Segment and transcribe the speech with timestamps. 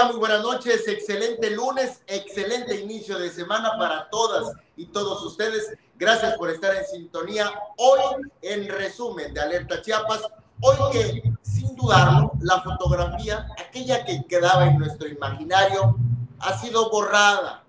[0.00, 0.16] ¿Cómo están?
[0.16, 5.76] Muy buenas noches, excelente lunes, excelente inicio de semana para todas y todos ustedes.
[5.96, 7.52] Gracias por estar en sintonía.
[7.76, 8.00] Hoy,
[8.40, 10.22] en resumen de Alerta Chiapas,
[10.62, 15.96] hoy que sin dudarlo, la fotografía, aquella que quedaba en nuestro imaginario,
[16.38, 17.64] ha sido borrada.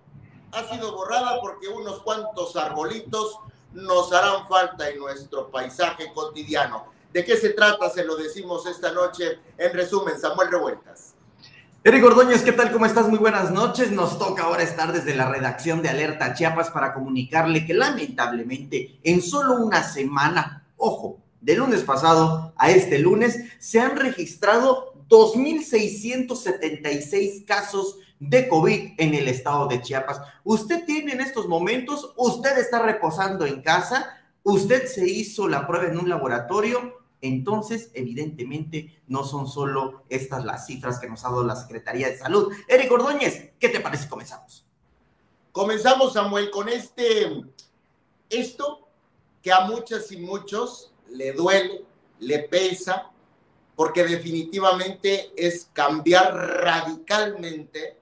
[0.53, 3.39] Ha sido borrada porque unos cuantos arbolitos
[3.73, 6.85] nos harán falta en nuestro paisaje cotidiano.
[7.11, 7.89] ¿De qué se trata?
[7.89, 9.39] Se lo decimos esta noche.
[9.57, 11.15] En resumen, Samuel Revueltas.
[11.84, 12.71] Eric Ordóñez, ¿qué tal?
[12.71, 13.09] ¿Cómo estás?
[13.09, 13.90] Muy buenas noches.
[13.90, 19.20] Nos toca ahora estar desde la redacción de Alerta Chiapas para comunicarle que lamentablemente en
[19.20, 27.98] solo una semana, ojo, de lunes pasado a este lunes, se han registrado 2.676 casos
[28.20, 30.21] de COVID en el estado de Chiapas.
[30.43, 35.88] Usted tiene en estos momentos, usted está reposando en casa, usted se hizo la prueba
[35.88, 41.43] en un laboratorio, entonces, evidentemente, no son solo estas las cifras que nos ha dado
[41.43, 42.51] la Secretaría de Salud.
[42.67, 44.09] Eric Ordóñez, ¿qué te parece?
[44.09, 44.65] Comenzamos.
[45.51, 47.43] Comenzamos, Samuel, con este,
[48.29, 48.87] esto
[49.41, 51.85] que a muchas y muchos le duele,
[52.19, 53.11] le pesa,
[53.75, 57.97] porque definitivamente es cambiar radicalmente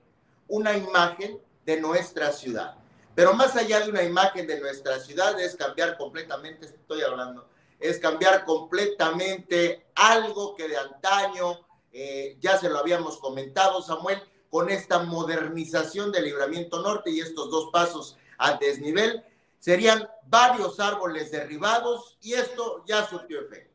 [0.48, 2.76] una imagen de nuestra ciudad.
[3.16, 7.50] Pero más allá de una imagen de nuestra ciudad, es cambiar completamente, estoy hablando,
[7.80, 11.60] es cambiar completamente algo que de antaño,
[11.92, 17.50] eh, ya se lo habíamos comentado, Samuel, con esta modernización del libramiento norte y estos
[17.50, 19.24] dos pasos al desnivel,
[19.60, 23.69] serían varios árboles derribados y esto ya surtió efecto.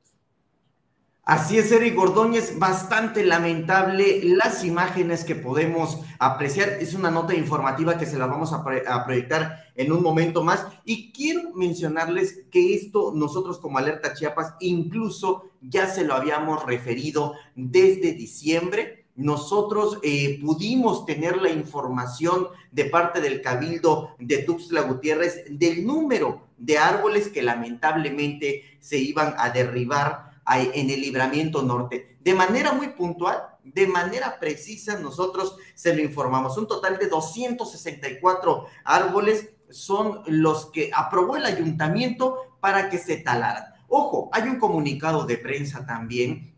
[1.25, 6.69] Así es, Eric Gordóñez, bastante lamentable las imágenes que podemos apreciar.
[6.81, 10.67] Es una nota informativa que se la vamos a, a, proyectar en un momento más.
[10.85, 17.33] Y quiero mencionarles que esto nosotros como Alerta Chiapas incluso ya se lo habíamos referido
[17.55, 19.07] desde diciembre.
[19.17, 26.49] Nosotros eh, pudimos tener la información de parte del Cabildo de Tuxtla Gutiérrez del número
[26.59, 32.17] de árboles que lamentablemente se iban a derribar en el libramiento norte.
[32.21, 36.57] De manera muy puntual, de manera precisa, nosotros se lo informamos.
[36.59, 43.75] Un total de 264 árboles son los que aprobó el ayuntamiento para que se talaran.
[43.89, 46.54] Ojo, hay un comunicado de prensa también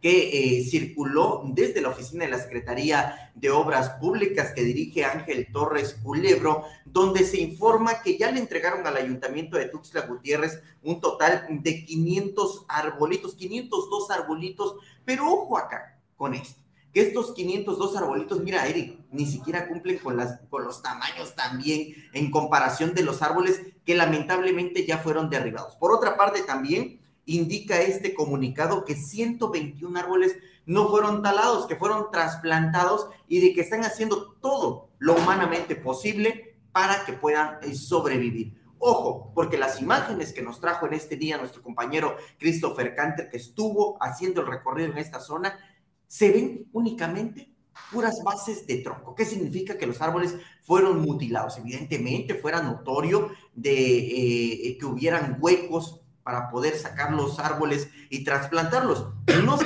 [0.00, 5.48] que eh, circuló desde la oficina de la Secretaría de Obras Públicas que dirige Ángel
[5.52, 11.00] Torres Culebro, donde se informa que ya le entregaron al ayuntamiento de Tuxtla Gutiérrez un
[11.00, 16.60] total de 500 arbolitos, 502 arbolitos, pero ojo acá con esto,
[16.92, 21.94] que estos 502 arbolitos, mira Eric, ni siquiera cumplen con, las, con los tamaños también
[22.12, 25.76] en comparación de los árboles que lamentablemente ya fueron derribados.
[25.76, 26.99] Por otra parte también
[27.34, 30.36] indica este comunicado que 121 árboles
[30.66, 36.56] no fueron talados, que fueron trasplantados y de que están haciendo todo lo humanamente posible
[36.72, 38.60] para que puedan eh, sobrevivir.
[38.78, 43.36] Ojo, porque las imágenes que nos trajo en este día nuestro compañero Christopher Canter, que
[43.36, 45.58] estuvo haciendo el recorrido en esta zona,
[46.06, 47.52] se ven únicamente
[47.92, 49.14] puras bases de tronco.
[49.14, 51.58] ¿Qué significa que los árboles fueron mutilados?
[51.58, 59.08] Evidentemente fuera notorio de eh, que hubieran huecos para poder sacar los árboles y trasplantarlos.
[59.44, 59.58] No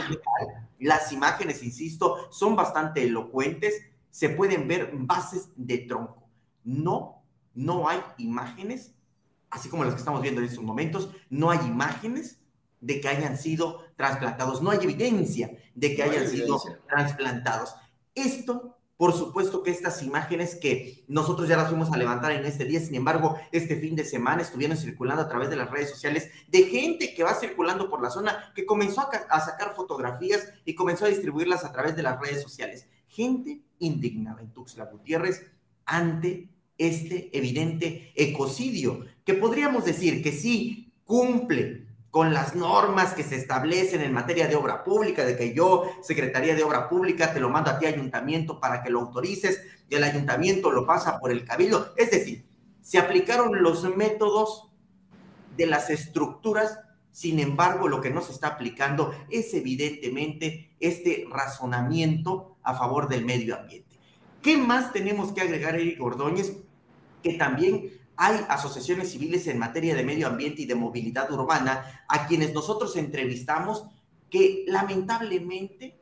[0.78, 6.26] las imágenes, insisto, son bastante elocuentes, se pueden ver bases de tronco.
[6.64, 7.22] No,
[7.52, 8.94] no hay imágenes,
[9.50, 12.40] así como las que estamos viendo en estos momentos, no hay imágenes
[12.80, 17.74] de que hayan sido trasplantados, no hay evidencia de que hayan sido trasplantados.
[18.14, 22.64] Esto por supuesto que estas imágenes que nosotros ya las fuimos a levantar en este
[22.64, 26.30] día, sin embargo, este fin de semana estuvieron circulando a través de las redes sociales
[26.48, 31.06] de gente que va circulando por la zona, que comenzó a, sacar fotografías y comenzó
[31.06, 32.86] a distribuirlas a través de las redes sociales.
[33.08, 35.44] Gente indignada en Tuxtla Gutiérrez
[35.86, 36.48] ante
[36.78, 41.83] este evidente ecocidio, que podríamos decir que sí cumple
[42.14, 46.54] con las normas que se establecen en materia de obra pública, de que yo, Secretaría
[46.54, 50.04] de Obra Pública, te lo mando a ti, ayuntamiento, para que lo autorices, y el
[50.04, 51.92] ayuntamiento lo pasa por el cabildo.
[51.96, 52.46] Es decir,
[52.82, 54.70] se aplicaron los métodos
[55.56, 56.78] de las estructuras,
[57.10, 63.24] sin embargo, lo que no se está aplicando es evidentemente este razonamiento a favor del
[63.24, 63.98] medio ambiente.
[64.40, 66.58] ¿Qué más tenemos que agregar, Eric Ordóñez?
[67.24, 72.26] Que también hay asociaciones civiles en materia de medio ambiente y de movilidad urbana a
[72.26, 73.84] quienes nosotros entrevistamos
[74.30, 75.98] que lamentablemente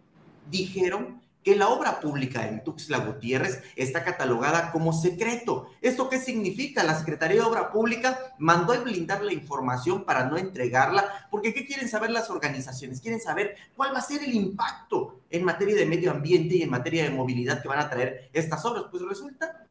[0.51, 5.67] dijeron que la obra pública en Tuxtla Gutiérrez está catalogada como secreto.
[5.81, 6.85] ¿Esto qué significa?
[6.85, 11.67] La Secretaría de Obra Pública mandó a blindar la información para no entregarla, porque ¿qué
[11.67, 13.01] quieren saber las organizaciones?
[13.01, 16.71] Quieren saber cuál va a ser el impacto en materia de medio ambiente y en
[16.71, 18.85] materia de movilidad que van a traer estas obras.
[18.91, 19.67] Pues resulta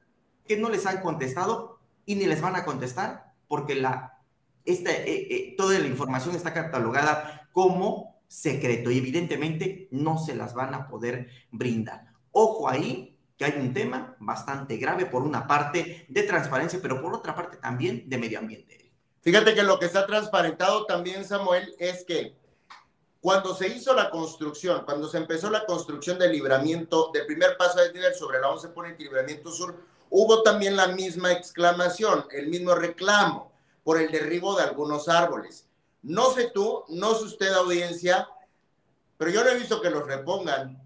[0.45, 4.19] que no les han contestado y ni les van a contestar, porque la,
[4.65, 10.53] esta, eh, eh, toda la información está catalogada como secreto y evidentemente no se las
[10.53, 12.13] van a poder brindar.
[12.31, 17.13] Ojo ahí que hay un tema bastante grave por una parte de transparencia, pero por
[17.13, 18.91] otra parte también de medio ambiente.
[19.21, 22.35] Fíjate que lo que está transparentado también, Samuel, es que
[23.19, 27.79] cuando se hizo la construcción, cuando se empezó la construcción del libramiento, del primer paso
[27.79, 29.75] de nivel sobre la 11 Poniente Libramiento Sur,
[30.11, 33.51] hubo también la misma exclamación, el mismo reclamo
[33.83, 35.67] por el derribo de algunos árboles.
[36.03, 38.27] No sé tú, no sé usted audiencia,
[39.17, 40.79] pero yo no he visto que los repongan.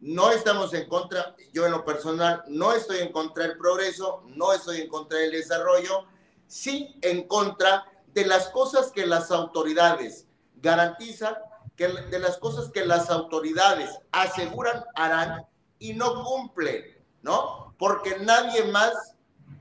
[0.00, 4.52] No estamos en contra, yo en lo personal, no estoy en contra del progreso, no
[4.52, 6.06] estoy en contra del desarrollo,
[6.46, 11.36] sí en contra de las cosas que las autoridades garantizan,
[11.76, 15.44] que de las cosas que las autoridades aseguran harán
[15.78, 16.84] y no cumplen,
[17.22, 17.63] ¿no?
[17.78, 19.14] Porque nadie más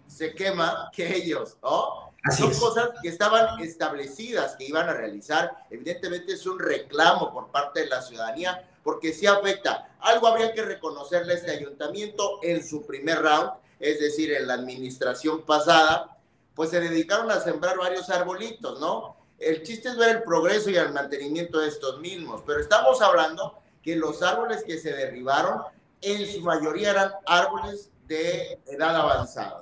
[0.08, 2.14] se quema que ellos, ¿no?
[2.38, 5.66] Son cosas que estaban establecidas, que iban a realizar.
[5.70, 9.90] Evidentemente es un reclamo por parte de la ciudadanía, porque sí afecta.
[10.00, 14.54] Algo habría que reconocerle a este ayuntamiento en su primer round, es decir, en la
[14.54, 16.18] administración pasada,
[16.56, 19.18] pues se dedicaron a sembrar varios arbolitos, ¿no?
[19.38, 23.60] El chiste es ver el progreso y el mantenimiento de estos mismos, pero estamos hablando
[23.82, 25.62] que los árboles que se derribaron
[26.00, 29.60] en su mayoría eran árboles de edad avanzada.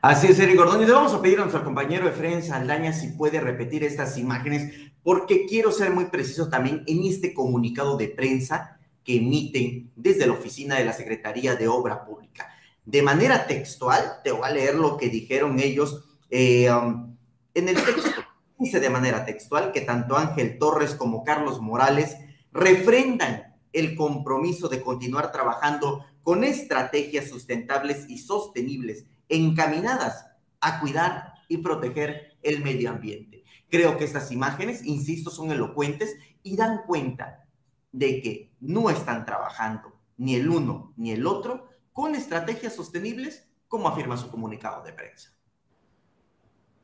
[0.00, 0.82] Así es, Eric Gordón.
[0.82, 4.92] Y le vamos a pedir a nuestro compañero Efraín Saldaña si puede repetir estas imágenes,
[5.02, 10.34] porque quiero ser muy preciso también en este comunicado de prensa que emiten desde la
[10.34, 12.48] oficina de la Secretaría de Obra Pública.
[12.84, 17.16] De manera textual, te voy a leer lo que dijeron ellos eh, um,
[17.54, 18.20] en el texto.
[18.58, 22.16] Dice de manera textual que tanto Ángel Torres como Carlos Morales
[22.52, 30.26] refrendan el compromiso de continuar trabajando con estrategias sustentables y sostenibles encaminadas
[30.60, 33.44] a cuidar y proteger el medio ambiente.
[33.70, 37.46] Creo que estas imágenes, insisto, son elocuentes y dan cuenta
[37.92, 43.88] de que no están trabajando ni el uno ni el otro con estrategias sostenibles, como
[43.88, 45.34] afirma su comunicado de prensa.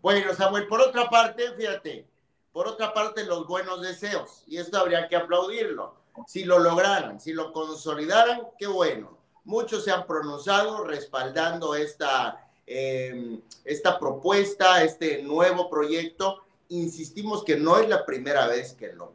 [0.00, 2.08] Bueno, Samuel, por otra parte, fíjate,
[2.50, 6.02] por otra parte, los buenos deseos, y esto habría que aplaudirlo.
[6.26, 9.22] Si lo lograran, si lo consolidaran, qué bueno.
[9.44, 16.42] Muchos se han pronunciado respaldando esta, em, esta propuesta, este nuevo proyecto.
[16.68, 19.12] Insistimos que no es la primera vez que, lo,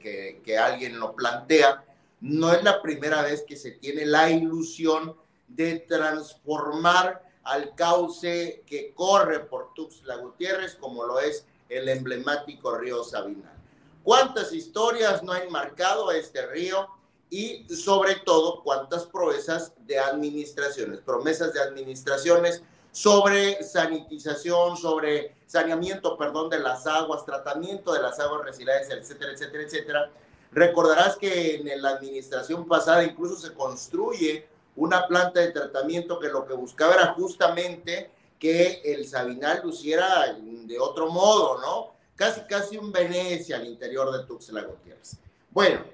[0.00, 1.84] que, que alguien lo plantea,
[2.20, 5.16] no es la primera vez que se tiene la ilusión
[5.46, 13.04] de transformar al cauce que corre por Tuxtla Gutiérrez, como lo es el emblemático río
[13.04, 13.56] Sabinal.
[14.02, 16.88] ¿Cuántas historias no han marcado a este río?
[17.30, 26.50] Y sobre todo cuántas promesas de administraciones, promesas de administraciones sobre sanitización, sobre saneamiento, perdón,
[26.50, 30.10] de las aguas, tratamiento de las aguas residuales, etcétera, etcétera, etcétera.
[30.52, 36.46] Recordarás que en la administración pasada incluso se construye una planta de tratamiento que lo
[36.46, 41.94] que buscaba era justamente que el Sabinal luciera de otro modo, ¿no?
[42.14, 45.16] Casi, casi un Venecia al interior de Tuxtla Gutiérrez.
[45.50, 45.84] Bueno,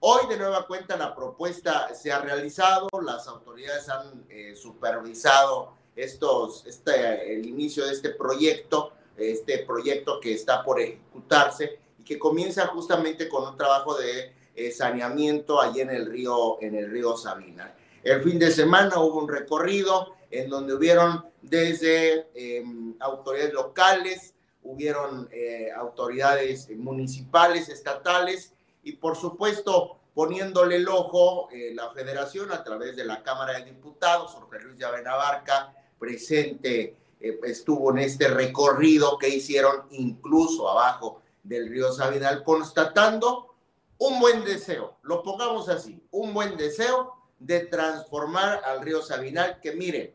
[0.00, 6.64] Hoy de nueva cuenta la propuesta se ha realizado, las autoridades han eh, supervisado estos,
[6.66, 12.68] este, el inicio de este proyecto, este proyecto que está por ejecutarse y que comienza
[12.68, 17.74] justamente con un trabajo de eh, saneamiento allí en el río, en el río Sabina.
[18.04, 25.28] El fin de semana hubo un recorrido en donde hubieron desde em, autoridades locales, hubieron
[25.32, 32.96] eh, autoridades municipales, estatales, y por supuesto poniéndole el ojo eh, la federación a través
[32.96, 39.16] de la Cámara de Diputados, Jorge Luis Llave Navarca, presente, eh, estuvo en este recorrido
[39.16, 43.54] que hicieron incluso abajo del río Sabinal, constatando
[43.98, 49.72] un buen deseo, lo pongamos así, un buen deseo de transformar al río Sabinal, que
[49.72, 50.14] miren,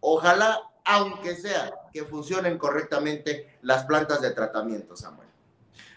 [0.00, 5.23] ojalá, aunque sea, que funcionen correctamente las plantas de tratamiento, Samuel.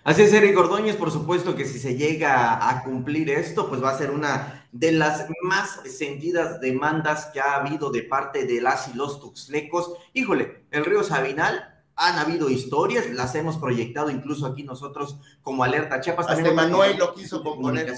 [0.04, 3.90] Así es, Eric Ordóñez, por supuesto que si se llega a cumplir esto, pues va
[3.90, 8.88] a ser una de las más sentidas demandas que ha habido de parte de las
[8.88, 9.94] y los tuxlecos.
[10.14, 16.00] Híjole, el río Sabinal, han habido historias, las hemos proyectado incluso aquí nosotros como Alerta
[16.00, 16.30] Chiapas.
[16.30, 17.94] Hasta Manuel lo quiso componer.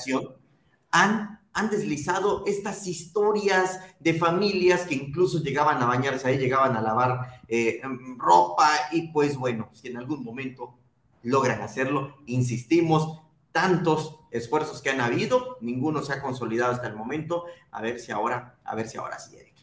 [0.92, 6.82] Han han deslizado estas historias de familias que incluso llegaban a bañarse ahí, llegaban a
[6.82, 7.82] lavar eh,
[8.18, 10.79] ropa y pues bueno, si en algún momento
[11.24, 13.22] logran hacerlo, insistimos,
[13.52, 18.12] tantos esfuerzos que han habido, ninguno se ha consolidado hasta el momento, a ver si
[18.12, 19.56] ahora, a ver si ahora sí, Eric.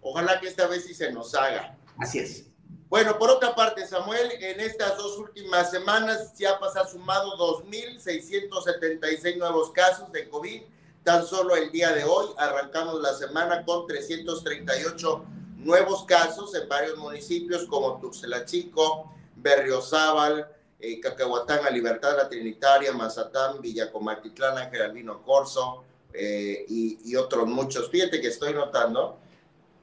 [0.00, 1.76] Ojalá que esta vez sí se nos haga.
[1.98, 2.46] Así es.
[2.88, 9.70] Bueno, por otra parte, Samuel, en estas dos últimas semanas se ha sumado 2.676 nuevos
[9.70, 10.62] casos de COVID.
[11.02, 15.24] Tan solo el día de hoy arrancamos la semana con 338
[15.56, 20.48] nuevos casos en varios municipios como Tuxtla Chico, Berriozábal,
[20.80, 27.46] eh, Cacahuatán, La Libertad, La Trinitaria, Mazatán, Villacomaltitlán, Ángel Albino Corso eh, y, y otros
[27.46, 27.90] muchos.
[27.90, 29.18] Fíjate que estoy notando.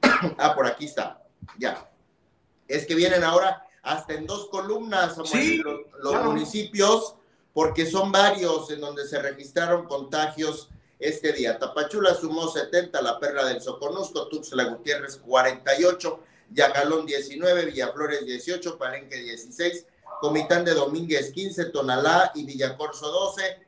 [0.38, 1.22] ah, por aquí está.
[1.58, 1.88] Ya
[2.72, 7.16] es que vienen ahora hasta en dos columnas los, municipios,
[7.52, 11.58] porque son varios en donde se registraron contagios este día.
[11.58, 16.20] Tapachula sumó 70, La Perla del Soconusco, Tuxtla Gutiérrez 48,
[16.50, 19.86] Yagalón 19, Villaflores 18, Palenque 16,
[20.22, 23.58] Comitán de Domínguez 15, Tonalá y Villacorso 12,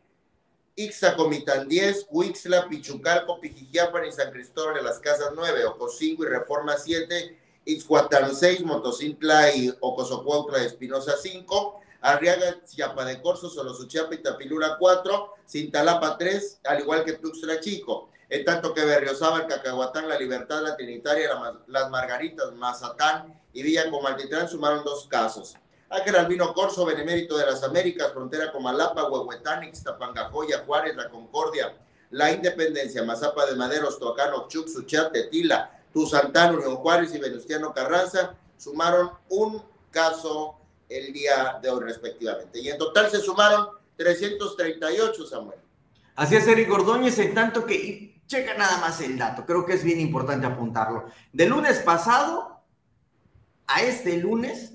[0.77, 6.29] Ixta Comitán 10, Huixla, Pichucalco, Pijijiapan y San Cristóbal de las Casas 9, Ocosingo y
[6.29, 14.15] Reforma 7, Ixhuatán 6, Motocintla y Ocosocuautla de Espinosa 5, Arriaga, Chiapa de Corzo, Solosuchiapa
[14.15, 18.11] y Tapilura 4, Cintalapa 3, al igual que Tuxtla Chico.
[18.29, 21.31] En tanto que Berriozábal, Cacahuatán, La Libertad, La Trinitaria,
[21.67, 25.57] Las Margaritas, Mazatán y Villa Comaltitlán sumaron dos casos.
[25.91, 31.77] Ángel Albino Corso, Benemérito de las Américas, frontera con Malapa, Huehuetán, Ixtapangajoya, Juárez, La Concordia,
[32.11, 38.35] La Independencia, Mazapa de Maderos, Toacán, Chuc, Suchat, Tetila, Tuzantán, Unión Juárez y Venustiano Carranza
[38.57, 40.57] sumaron un caso
[40.89, 42.61] el día de hoy respectivamente.
[42.61, 45.59] Y en total se sumaron 338, Samuel.
[46.17, 49.85] Así es, Eric Ordóñez, en tanto que, checa nada más el dato, creo que es
[49.85, 51.07] bien importante apuntarlo.
[51.33, 52.61] De lunes pasado
[53.67, 54.74] a este lunes,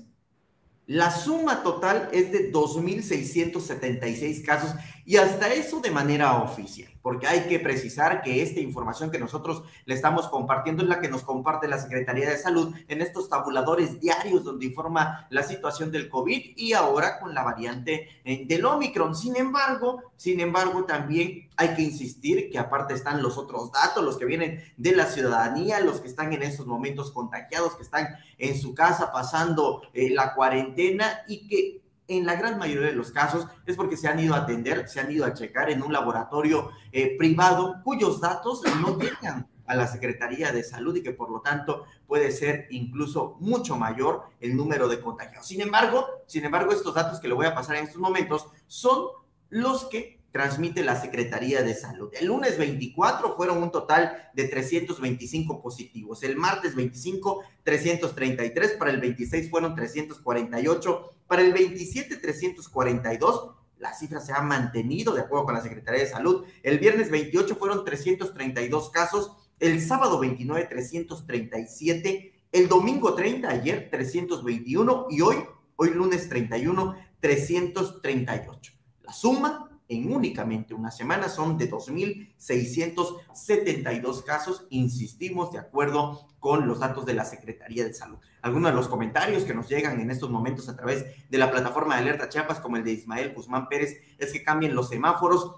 [0.90, 4.74] la suma total es de 2.676 casos
[5.10, 9.64] y hasta eso de manera oficial, porque hay que precisar que esta información que nosotros
[9.84, 13.98] le estamos compartiendo es la que nos comparte la Secretaría de Salud en estos tabuladores
[13.98, 19.16] diarios donde informa la situación del COVID y ahora con la variante eh, del Omicron.
[19.16, 24.16] Sin embargo, sin embargo, también hay que insistir que aparte están los otros datos, los
[24.16, 28.06] que vienen de la ciudadanía, los que están en estos momentos contagiados, que están
[28.38, 33.12] en su casa pasando eh, la cuarentena y que en la gran mayoría de los
[33.12, 35.92] casos es porque se han ido a atender, se han ido a checar en un
[35.92, 41.30] laboratorio eh, privado cuyos datos no llegan a la Secretaría de Salud y que por
[41.30, 45.46] lo tanto puede ser incluso mucho mayor el número de contagios.
[45.46, 49.06] Sin embargo, sin embargo, estos datos que le voy a pasar en estos momentos son
[49.48, 52.10] los que transmite la Secretaría de Salud.
[52.18, 56.22] El lunes 24 fueron un total de 325 positivos.
[56.24, 58.72] El martes 25, 333.
[58.72, 61.14] Para el 26 fueron 348.
[61.30, 63.50] Para el 27, 342.
[63.78, 66.44] La cifra se ha mantenido de acuerdo con la Secretaría de Salud.
[66.64, 69.36] El viernes 28 fueron 332 casos.
[69.60, 72.32] El sábado 29, 337.
[72.50, 75.06] El domingo 30, ayer 321.
[75.10, 75.36] Y hoy,
[75.76, 78.72] hoy lunes 31, 338.
[79.02, 86.78] La suma en únicamente una semana son de 2.672 casos, insistimos, de acuerdo con los
[86.78, 88.18] datos de la Secretaría de Salud.
[88.40, 91.96] Algunos de los comentarios que nos llegan en estos momentos a través de la plataforma
[91.96, 95.56] de Alerta Chiapas, como el de Ismael Guzmán Pérez, es que cambien los semáforos.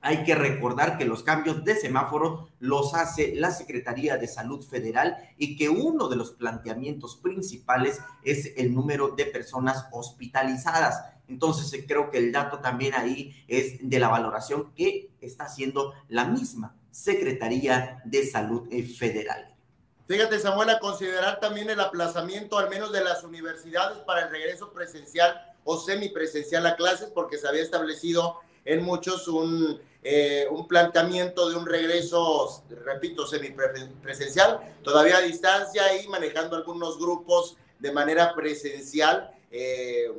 [0.00, 5.18] Hay que recordar que los cambios de semáforo los hace la Secretaría de Salud Federal
[5.36, 11.84] y que uno de los planteamientos principales es el número de personas hospitalizadas entonces eh,
[11.86, 16.76] creo que el dato también ahí es de la valoración que está haciendo la misma
[16.90, 19.54] Secretaría de Salud eh, Federal.
[20.06, 24.72] Fíjate, Samuel, a considerar también el aplazamiento al menos de las universidades para el regreso
[24.72, 31.50] presencial o semipresencial a clases, porque se había establecido en muchos un, eh, un planteamiento
[31.50, 39.32] de un regreso, repito, semipresencial, todavía a distancia y manejando algunos grupos de manera presencial.
[39.50, 40.12] Eh,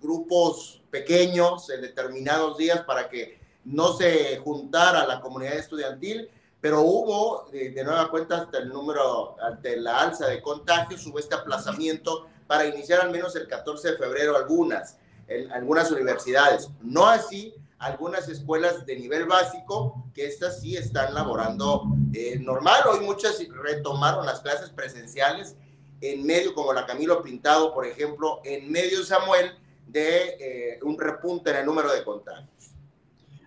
[0.00, 7.48] grupos pequeños en determinados días para que no se juntara la comunidad estudiantil, pero hubo
[7.50, 12.66] de, nueva cuenta hasta el número, ante la alza de contagios, hubo este aplazamiento para
[12.66, 14.98] iniciar al menos el 14 de febrero algunas,
[15.28, 16.68] en algunas universidades.
[16.80, 21.84] No así algunas escuelas de nivel básico, que estas sí están laborando
[22.14, 22.82] eh, normal.
[22.90, 25.56] Hoy muchas retomaron las clases presenciales
[26.00, 29.52] en medio, como la Camilo Pintado, por ejemplo, en medio Samuel,
[29.96, 32.50] de eh, un repunte en el número de contagios.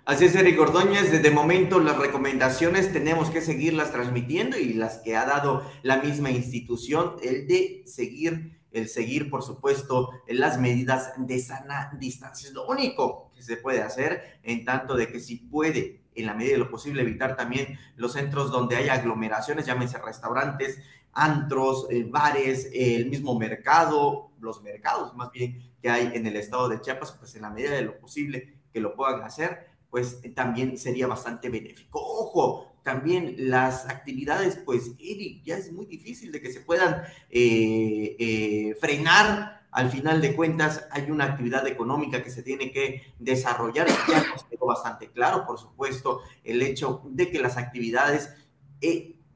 [0.03, 1.11] Así es, Eric Ordóñez.
[1.11, 6.31] Desde momento las recomendaciones tenemos que seguirlas transmitiendo y las que ha dado la misma
[6.31, 12.47] institución, el de seguir, el seguir, por supuesto, las medidas de sana distancia.
[12.47, 16.33] Es lo único que se puede hacer en tanto de que si puede, en la
[16.33, 20.79] medida de lo posible, evitar también los centros donde hay aglomeraciones, llámense restaurantes,
[21.13, 26.69] antros, eh, bares, el mismo mercado, los mercados más bien que hay en el estado
[26.69, 30.29] de Chiapas, pues en la medida de lo posible que lo puedan hacer pues eh,
[30.29, 31.99] también sería bastante benéfico.
[31.99, 38.15] Ojo, también las actividades, pues, Eric, ya es muy difícil de que se puedan eh,
[38.19, 39.59] eh, frenar.
[39.71, 43.87] Al final de cuentas, hay una actividad económica que se tiene que desarrollar.
[44.07, 48.33] Ya nos quedó bastante claro, por supuesto, el hecho de que las actividades,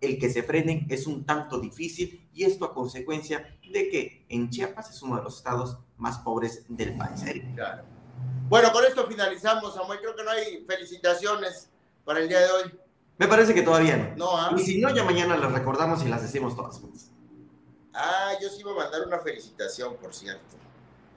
[0.03, 4.49] el que se frenen es un tanto difícil y esto a consecuencia de que en
[4.49, 7.23] Chiapas es uno de los estados más pobres del país.
[7.55, 7.83] Claro.
[8.49, 9.99] Bueno, con esto finalizamos, Samuel.
[9.99, 11.69] Creo que no hay felicitaciones
[12.03, 12.79] para el día de hoy.
[13.17, 14.15] Me parece que todavía no.
[14.15, 14.53] No, ¿ah?
[14.57, 16.81] Y si no, ya mañana las recordamos y las decimos todas
[17.93, 20.57] Ah, yo sí iba a mandar una felicitación, por cierto.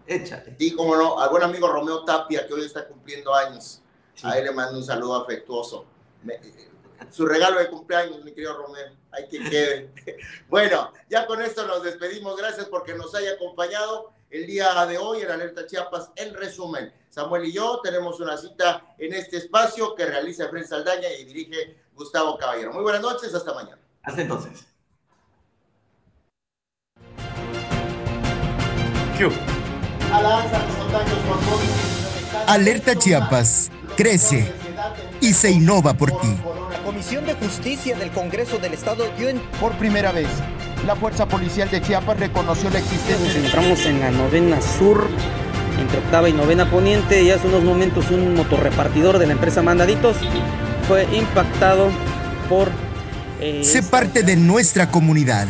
[0.07, 0.55] Échale.
[0.59, 3.83] Sí, como no, al buen amigo Romeo Tapia, que hoy está cumpliendo años.
[4.23, 5.87] A él le mando un saludo afectuoso.
[7.11, 8.93] Su regalo de cumpleaños, mi querido Romeo.
[9.13, 9.91] Hay que quede.
[10.49, 12.37] bueno, ya con esto nos despedimos.
[12.37, 16.11] Gracias porque nos haya acompañado el día de hoy en Alerta Chiapas.
[16.17, 21.11] En resumen, Samuel y yo tenemos una cita en este espacio que realiza Efraín Saldaña
[21.13, 22.73] y dirige Gustavo Caballero.
[22.73, 23.79] Muy buenas noches, hasta mañana.
[24.03, 24.67] Hasta entonces.
[32.47, 34.53] Alerta Chiapas crece
[35.21, 36.29] y se innova por ti.
[36.71, 39.39] La Comisión de Justicia del Congreso del Estado dio en...
[39.61, 40.29] Por primera vez
[40.87, 43.27] la Fuerza Policial de Chiapas reconoció la existencia.
[43.27, 45.07] Nos encontramos en la novena sur,
[45.81, 50.17] entre octava y novena poniente, y hace unos momentos un motorrepartidor de la empresa Mandaditos
[50.87, 51.89] fue impactado
[52.49, 52.71] por...
[53.41, 55.49] Eh, Se parte de nuestra comunidad.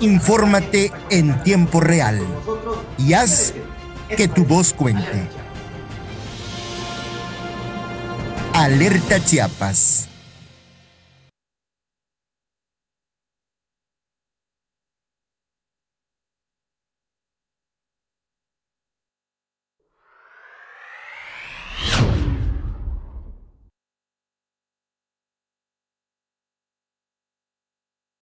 [0.00, 2.20] Infórmate en tiempo real
[2.98, 3.52] y haz
[4.08, 5.28] que tu voz cuente.
[8.66, 10.15] Alerta Chiapas.